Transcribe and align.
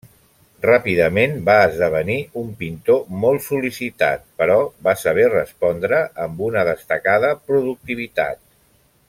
Ràpidament 0.67 1.35
va 1.49 1.57
esdevenir 1.65 2.15
un 2.41 2.49
pintor 2.61 3.03
molt 3.25 3.45
sol·licitat, 3.49 4.25
però 4.43 4.57
va 4.89 4.97
saber 5.03 5.29
respondre 5.35 6.01
amb 6.27 6.43
una 6.49 6.65
destacada 6.73 7.33
productivitat. 7.53 8.43